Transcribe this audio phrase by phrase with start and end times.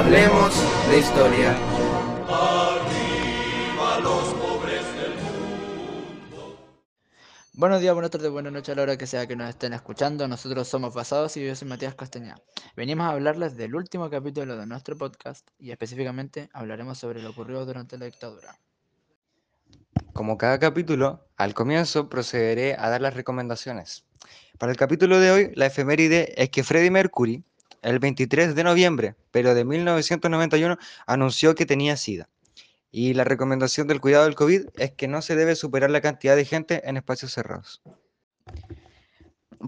[0.00, 0.54] Hablemos
[0.88, 1.54] de historia.
[7.52, 10.26] Buenos días, buenas tardes, buenas noches a la hora que sea que nos estén escuchando.
[10.26, 12.40] Nosotros somos Basados y yo soy Matías Castañeda.
[12.74, 17.66] Venimos a hablarles del último capítulo de nuestro podcast y específicamente hablaremos sobre lo ocurrido
[17.66, 18.58] durante la dictadura.
[20.14, 24.06] Como cada capítulo, al comienzo procederé a dar las recomendaciones.
[24.58, 27.44] Para el capítulo de hoy, la efeméride es que Freddie Mercury,
[27.82, 32.28] el 23 de noviembre, pero de 1991, anunció que tenía SIDA.
[32.90, 36.36] Y la recomendación del cuidado del COVID es que no se debe superar la cantidad
[36.36, 37.82] de gente en espacios cerrados.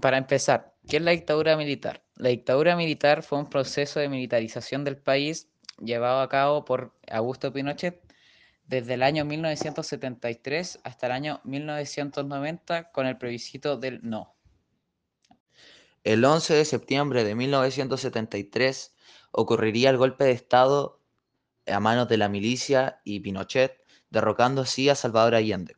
[0.01, 2.03] Para empezar, ¿qué es la dictadura militar?
[2.17, 5.48] La dictadura militar fue un proceso de militarización del país
[5.81, 8.01] llevado a cabo por Augusto Pinochet
[8.67, 14.34] desde el año 1973 hasta el año 1990 con el plebiscito del no.
[16.05, 18.92] El 11 de septiembre de 1973
[19.30, 21.01] ocurriría el golpe de Estado
[21.66, 25.77] a manos de la milicia y Pinochet, derrocando así a Salvador Allende.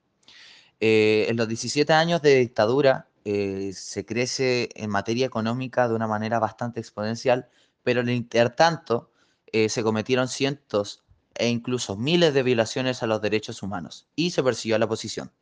[0.80, 6.06] Eh, en los 17 años de dictadura eh, se crece en materia económica de una
[6.06, 7.48] manera bastante exponencial,
[7.82, 9.10] pero en el intertanto
[9.52, 14.42] eh, se cometieron cientos e incluso miles de violaciones a los derechos humanos y se
[14.42, 15.32] persiguió a la oposición.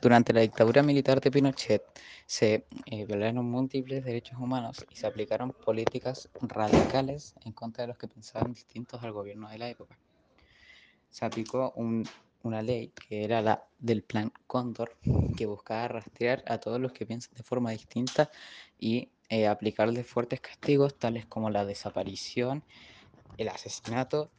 [0.00, 1.82] Durante la dictadura militar de Pinochet
[2.24, 7.98] se eh, violaron múltiples derechos humanos y se aplicaron políticas radicales en contra de los
[7.98, 9.98] que pensaban distintos al gobierno de la época.
[11.10, 11.74] Se aplicó
[12.42, 14.96] una ley que era la del Plan Cóndor,
[15.36, 18.30] que buscaba rastrear a todos los que piensan de forma distinta
[18.78, 22.64] y eh, aplicarles fuertes castigos tales como la desaparición,
[23.36, 24.30] el asesinato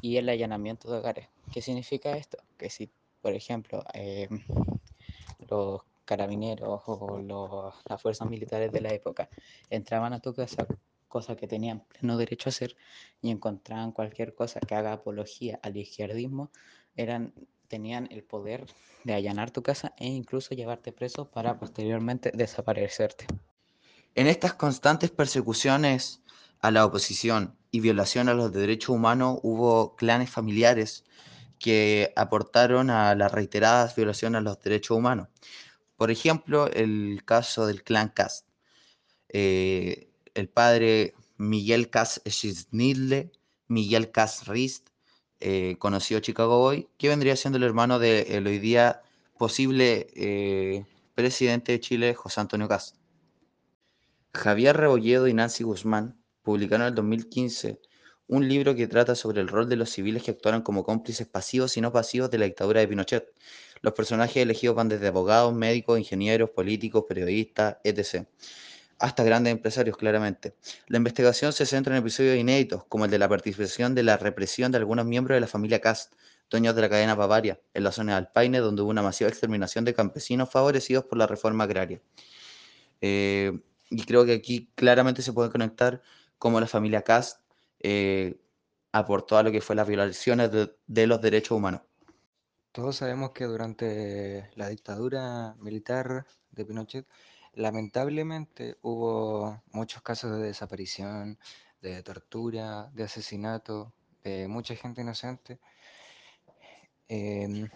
[0.00, 1.28] y el allanamiento de hogares.
[1.52, 2.38] ¿Qué significa esto?
[2.56, 2.88] Que si,
[3.20, 4.28] por ejemplo, eh,
[5.48, 9.28] los carabineros o las fuerzas militares de la época
[9.68, 10.66] entraban a tu casa,
[11.06, 12.76] cosa que tenían pleno derecho a hacer,
[13.20, 16.50] y encontraban cualquier cosa que haga apología al izquierdismo,
[16.96, 17.34] eran,
[17.68, 18.66] tenían el poder
[19.04, 23.26] de allanar tu casa e incluso llevarte preso para posteriormente desaparecerte.
[24.14, 26.22] En estas constantes persecuciones
[26.60, 31.04] a la oposición y violación a los derechos humanos hubo clanes familiares
[31.58, 35.28] que aportaron a las reiteradas violaciones a los derechos humanos.
[35.96, 38.46] Por ejemplo, el caso del clan Cast.
[39.28, 43.32] Eh, el padre Miguel Cas Schnidle,
[43.66, 44.88] Miguel Cas Rist,
[45.40, 49.02] eh, conocido Chicago Boy, que vendría siendo el hermano del hoy día
[49.36, 52.96] posible eh, presidente de Chile, José Antonio Cast.
[54.34, 57.80] Javier Rebolledo y Nancy Guzmán publicaron en el 2015
[58.28, 61.76] un libro que trata sobre el rol de los civiles que actuaron como cómplices pasivos
[61.76, 63.32] y no pasivos de la dictadura de Pinochet.
[63.80, 68.26] Los personajes elegidos van desde abogados, médicos, ingenieros, políticos, periodistas, etc.
[68.98, 70.54] Hasta grandes empresarios, claramente.
[70.88, 74.72] La investigación se centra en episodios inéditos, como el de la participación de la represión
[74.72, 76.12] de algunos miembros de la familia Cast,
[76.50, 79.84] dueños de la cadena Bavaria, en la zona de Alpaine, donde hubo una masiva exterminación
[79.86, 82.02] de campesinos favorecidos por la reforma agraria.
[83.00, 83.58] Eh,
[83.90, 86.02] y creo que aquí claramente se puede conectar
[86.38, 87.40] cómo la familia Cast
[87.80, 88.40] eh,
[88.92, 91.82] aportó a lo que fue las violaciones de, los derechos humanos.
[92.72, 97.06] Todos sabemos que durante la dictadura militar de Pinochet,
[97.54, 101.38] lamentablemente hubo muchos casos de desaparición,
[101.80, 105.58] de tortura, de asesinato, de mucha gente inocente.
[107.08, 107.68] Em,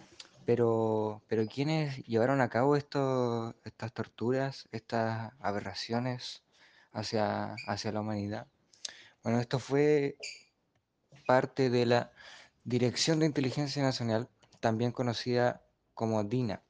[0.45, 6.43] pero, pero ¿quiénes llevaron a cabo estas torturas, estas aberraciones
[6.91, 8.47] hacia, hacia la humanidad?
[9.23, 10.17] Bueno, esto fue
[11.25, 12.11] parte de la
[12.65, 14.27] Dirección de Inteligencia Nacional,
[14.59, 15.61] también conocida
[15.93, 16.61] como DINA,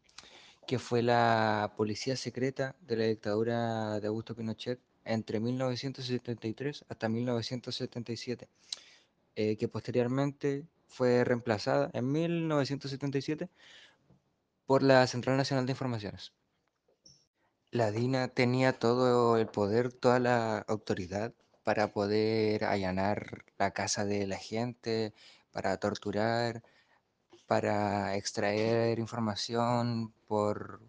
[0.67, 8.47] que fue la policía secreta de la dictadura de Augusto Pinochet entre 1973 hasta 1977,
[9.35, 13.49] eh, que posteriormente fue reemplazada en 1977
[14.67, 16.33] por la Central Nacional de Informaciones.
[17.71, 24.27] La DINA tenía todo el poder, toda la autoridad para poder allanar la casa de
[24.27, 25.13] la gente,
[25.51, 26.63] para torturar,
[27.47, 30.81] para extraer información por,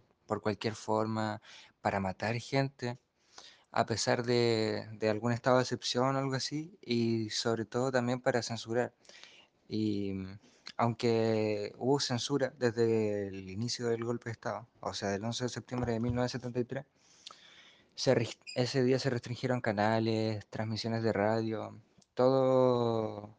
[0.42, 1.40] cualquier forma,
[1.80, 2.98] para matar gente,
[3.72, 8.42] a pesar de, algún estado de excepción o algo así, y sobre todo también para
[8.42, 8.94] censurar.
[9.68, 10.38] Y mm,
[10.76, 15.48] aunque hubo censura desde el inicio del golpe de Estado, o sea, del 11 de
[15.50, 16.84] septiembre de 1973,
[17.96, 21.80] ese día se restringieron canales, transmisiones de radio,
[22.14, 23.36] todo,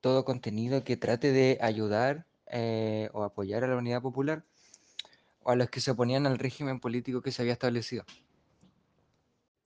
[0.00, 4.44] todo contenido que trate de ayudar eh, o apoyar a la unidad popular
[5.42, 8.04] o a los que se oponían al régimen político que se había establecido.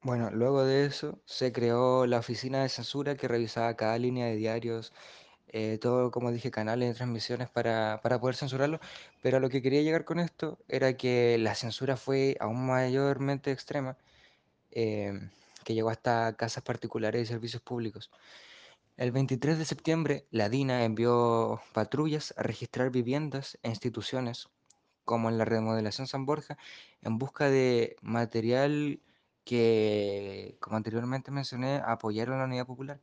[0.03, 4.37] Bueno, luego de eso se creó la oficina de censura que revisaba cada línea de
[4.37, 4.93] diarios,
[5.53, 8.81] eh, todo, como dije, canales de transmisiones para, para poder censurarlo.
[9.23, 13.51] Pero a lo que quería llegar con esto era que la censura fue aún mayormente
[13.53, 13.97] extrema,
[14.71, 15.31] em,
[15.65, 18.11] que llegó hasta casas particulares y servicios públicos.
[18.97, 24.49] El 23 de septiembre, la DINA envió patrullas a registrar viviendas e instituciones,
[25.05, 26.59] como en la remodelación San Borja,
[27.03, 29.01] en busca de material
[29.45, 33.01] que, como anteriormente mencioné, apoyaron la unidad popular,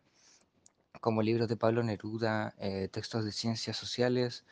[1.01, 4.45] como libros de Pablo Neruda, eh, textos de ciencias sociales,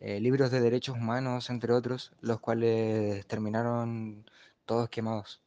[0.00, 4.24] eh, libros de derechos humanos, entre otros, los cuales terminaron
[4.66, 5.42] todos quemados.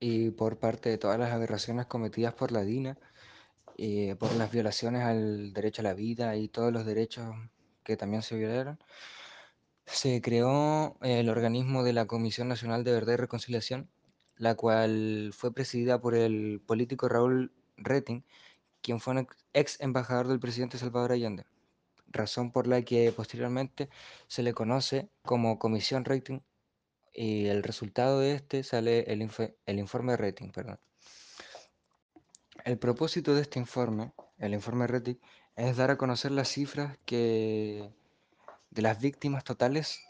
[0.00, 2.98] Y por parte de todas las aberraciones cometidas por la DINA,
[3.78, 7.34] eh, por las violaciones al derecho a la vida y todos los derechos
[7.84, 8.78] que también se violaron,
[9.86, 13.88] se creó el organismo de la Comisión Nacional de Verdad y Reconciliación,
[14.36, 18.24] la cual fue presidida por el político Raúl Retting,
[18.82, 21.46] quien fue un ex embajador del presidente Salvador Allende,
[22.08, 23.88] razón por la que posteriormente
[24.26, 26.40] se le conoce como Comisión Rating
[27.14, 30.50] y el resultado de este sale el, infe- el informe Rating.
[30.50, 30.78] Perdón.
[32.64, 35.16] El propósito de este informe, el informe Rating,
[35.56, 37.90] es dar a conocer las cifras que
[38.70, 40.00] de las víctimas totales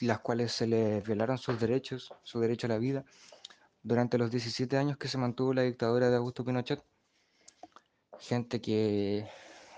[0.00, 3.04] las cuales se les violaron sus derechos, su derecho a la vida,
[3.82, 6.82] durante los 17 años que se mantuvo la dictadura de Augusto Pinochet.
[8.20, 9.26] Gente que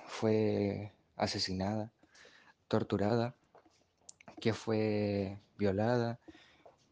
[0.06, 1.92] fue asesinada,
[2.69, 3.34] torturada,
[4.40, 6.19] que fue violada,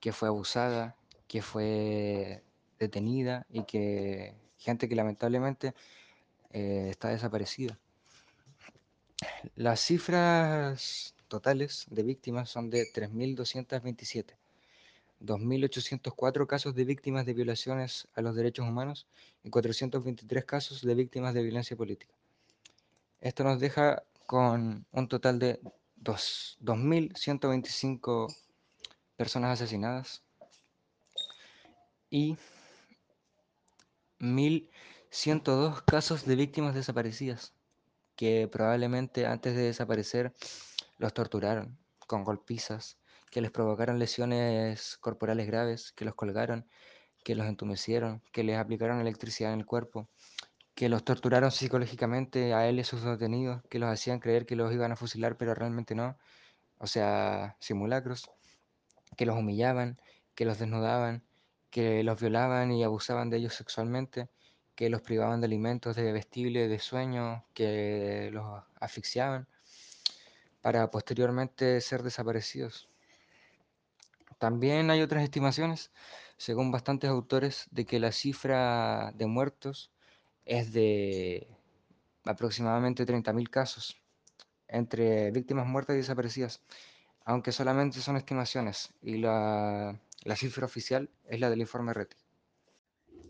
[0.00, 0.96] que fue abusada,
[1.26, 2.44] que fue
[2.78, 5.74] detenida y que gente que lamentablemente
[6.52, 7.78] eh, está desaparecida.
[9.56, 14.36] Las cifras totales de víctimas son de 3.227.
[15.20, 19.06] 2.804 casos de víctimas de violaciones a los derechos humanos
[19.42, 22.14] y 423 casos de víctimas de violencia política.
[23.20, 25.60] Esto nos deja con un total de
[25.96, 28.32] dos- 2.125
[29.16, 30.22] personas asesinadas
[32.10, 32.36] y
[34.20, 37.52] 1.102 casos de víctimas desaparecidas,
[38.14, 40.32] que probablemente antes de desaparecer
[40.98, 42.97] los torturaron con golpizas,
[43.30, 46.68] que les provocaron lesiones corporales graves, que los colgaron,
[47.24, 50.08] que los entumecieron, que les aplicaron electricidad en el cuerpo,
[50.74, 54.56] que los torturaron psicológicamente a él y a sus detenidos, que los hacían creer que
[54.56, 56.16] los iban a fusilar, pero realmente no,
[56.78, 58.30] o sea, simulacros,
[59.16, 60.00] que los humillaban,
[60.34, 61.24] que los desnudaban,
[61.70, 64.28] que los violaban y abusaban de ellos sexualmente,
[64.74, 69.48] que los privaban de alimentos, de vestible, de sueño, que los asfixiaban
[70.60, 72.88] para posteriormente ser desaparecidos.
[74.38, 75.90] También hay otras estimaciones,
[76.36, 79.90] según bastantes autores, de que la cifra de muertos
[80.44, 81.48] es de
[82.24, 84.00] aproximadamente 30.000 casos
[84.68, 86.60] entre víctimas muertas y desaparecidas,
[87.24, 92.16] aunque solamente son estimaciones y la, la cifra oficial es la del informe RETI.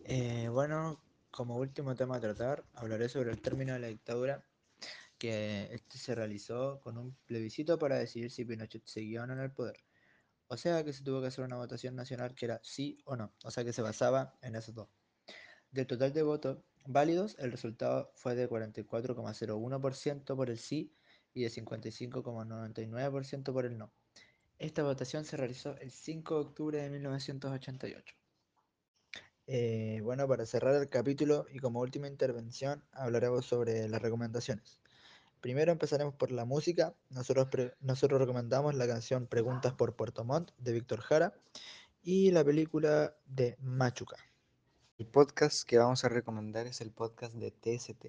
[0.04, 1.00] Eh, bueno,
[1.30, 4.44] como último tema a tratar, hablaré sobre el término de la dictadura,
[5.18, 9.40] que este se realizó con un plebiscito para decidir si Pinochet seguía o no en
[9.40, 9.76] el poder.
[10.48, 13.32] O sea que se tuvo que hacer una votación nacional que era sí o no,
[13.44, 14.88] o sea que se basaba en esos dos.
[15.70, 20.94] Del total de votos válidos, el resultado fue de 44,01% por el sí
[21.34, 23.92] y de 55,99% por el no.
[24.58, 28.14] Esta votación se realizó el 5 de octubre de 1988.
[29.46, 34.80] Eh, bueno, para cerrar el capítulo y como última intervención hablaremos sobre las recomendaciones.
[35.40, 36.94] Primero empezaremos por la música.
[37.10, 37.48] Nosotros,
[38.20, 41.32] recomendamos la canción Preguntas por Puerto Montt de Víctor Jara
[42.02, 44.16] y la película de Machuca.
[44.98, 48.06] El podcast que vamos a recomendar es el podcast de TST.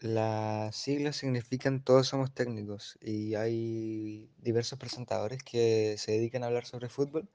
[0.00, 6.64] Las siglas significan Todos somos técnicos y hay diversos presentadores que se dedican a hablar
[6.64, 7.28] sobre fútbol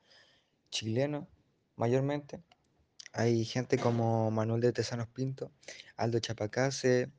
[0.71, 1.27] chileno
[1.75, 2.41] mayormente.
[3.13, 5.51] Hay gente como Manuel de Tesanos Pinto,
[5.97, 7.11] Aldo Chapacase,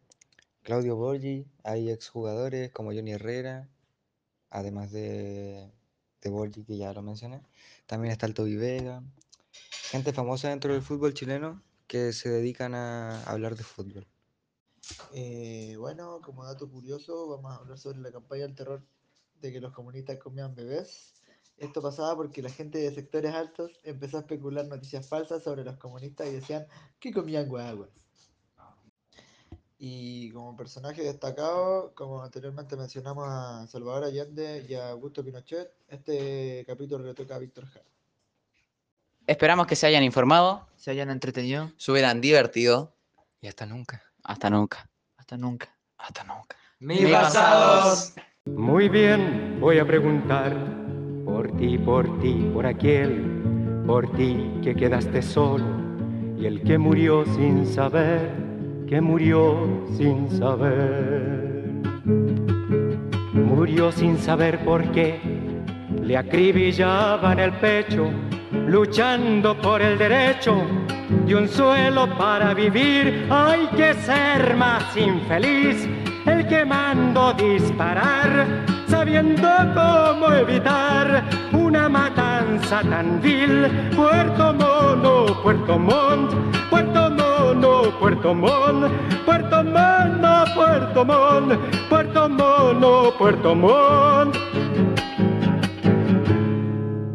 [0.62, 3.68] Claudio Borgi, hay exjugadores como Johnny Herrera,
[4.48, 5.72] además de,
[6.20, 7.42] de Borgi que ya lo mencioné.
[7.86, 9.02] También está el Toby Vega,
[9.90, 14.06] gente famosa dentro del fútbol chileno que se dedican a hablar de fútbol.
[15.12, 18.86] Eh, bueno, como dato curioso, vamos a hablar sobre la campaña del terror
[19.40, 21.14] de que los comunistas comían bebés.
[21.56, 25.76] Esto pasaba porque la gente de sectores altos empezó a especular noticias falsas sobre los
[25.76, 26.66] comunistas y decían
[27.00, 27.90] que comían guaguas.
[29.84, 36.64] Y como personaje destacado, como anteriormente mencionamos a Salvador Allende y a Augusto Pinochet, este
[36.64, 37.84] capítulo le toca a Víctor Jara.
[39.26, 40.68] Esperamos que se hayan informado.
[40.76, 41.72] Se hayan entretenido.
[41.78, 42.92] Se hubieran divertido.
[43.40, 44.04] Y hasta nunca.
[44.22, 44.88] Hasta nunca.
[45.16, 45.76] Hasta nunca.
[45.98, 46.56] Hasta nunca.
[46.78, 48.14] ¡Mi pasados!
[48.44, 50.56] Muy bien, voy a preguntar
[51.24, 55.66] por ti, por ti, por aquel, por ti que quedaste solo
[56.38, 58.51] y el que murió sin saber,
[58.92, 61.64] que murió sin saber.
[63.32, 65.18] Murió sin saber por qué,
[66.02, 68.10] le acribillaban el pecho,
[68.66, 70.60] luchando por el derecho
[71.24, 73.28] de un suelo para vivir.
[73.30, 75.88] Hay que ser más infeliz
[76.26, 78.46] el que mando disparar,
[78.88, 83.68] sabiendo cómo evitar una matanza tan vil.
[83.96, 86.34] Puerto Mono, Puerto Montt,
[86.68, 87.08] Puerto
[87.54, 88.90] Puerto Montt,
[89.24, 94.51] Puerto Mono, Puerto Montt, Puerto Mono, Puerto Montt.